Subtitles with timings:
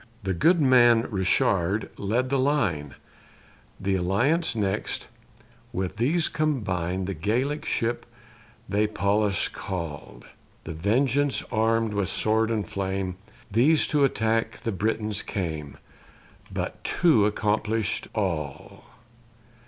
[0.23, 2.95] The Good Man Richard led the line;
[3.79, 5.05] The Alliance next:
[5.71, 8.07] with these combine The Gallic ship
[8.67, 10.23] they Pallas call,
[10.63, 13.17] The Vengeance arm'd with sword and flame;
[13.51, 15.77] These to attack the Britons came
[16.51, 18.85] But two accomplish'd all.